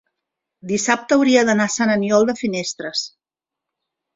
dissabte 0.69 1.17
hauria 1.17 1.43
d'anar 1.49 1.67
a 1.69 1.73
Sant 1.75 1.93
Aniol 1.99 2.27
de 2.31 2.35
Finestres. 2.41 3.05